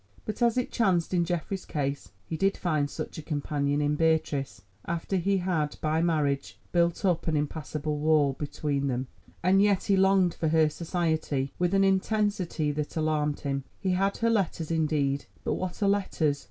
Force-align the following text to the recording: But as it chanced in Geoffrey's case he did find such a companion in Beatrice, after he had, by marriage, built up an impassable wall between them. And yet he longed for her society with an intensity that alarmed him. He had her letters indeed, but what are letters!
But 0.25 0.41
as 0.41 0.57
it 0.57 0.71
chanced 0.71 1.13
in 1.13 1.25
Geoffrey's 1.25 1.63
case 1.63 2.09
he 2.25 2.35
did 2.35 2.57
find 2.57 2.89
such 2.89 3.19
a 3.19 3.21
companion 3.21 3.81
in 3.83 3.93
Beatrice, 3.95 4.63
after 4.85 5.15
he 5.17 5.37
had, 5.37 5.77
by 5.79 6.01
marriage, 6.01 6.57
built 6.71 7.05
up 7.05 7.27
an 7.27 7.37
impassable 7.37 7.99
wall 7.99 8.33
between 8.33 8.87
them. 8.87 9.05
And 9.43 9.61
yet 9.61 9.83
he 9.83 9.95
longed 9.95 10.33
for 10.33 10.47
her 10.47 10.69
society 10.69 11.53
with 11.59 11.75
an 11.75 11.83
intensity 11.83 12.71
that 12.71 12.97
alarmed 12.97 13.41
him. 13.41 13.63
He 13.79 13.91
had 13.91 14.17
her 14.17 14.29
letters 14.31 14.71
indeed, 14.71 15.25
but 15.43 15.53
what 15.53 15.83
are 15.83 15.87
letters! 15.87 16.39